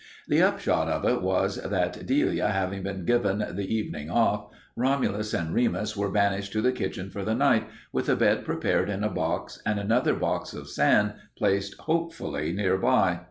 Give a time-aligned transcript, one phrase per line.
[0.27, 5.53] The upshot of it was that, Delia having been given the evening off, Romulus and
[5.53, 9.09] Remus were banished to the kitchen for the night, with a bed prepared in a
[9.11, 13.19] box and another box of sand placed hopefully near by.